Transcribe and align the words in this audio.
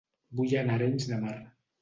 Vull 0.39 0.55
anar 0.61 0.73
a 0.77 0.79
Arenys 0.79 1.07
de 1.13 1.21
Mar 1.27 1.37